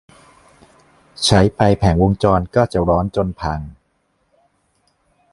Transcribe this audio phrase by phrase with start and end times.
[1.25, 3.59] ใช้ไปแผงวงจรก็จะร้อนจนพัง